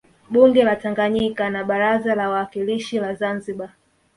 Bunge 0.29 0.63
la 0.65 0.75
Tanganyika 0.79 1.49
na 1.49 1.63
Baraza 1.63 2.15
la 2.15 2.29
Wawakilishi 2.29 2.99
la 2.99 3.13
Zanzibar 3.15 3.69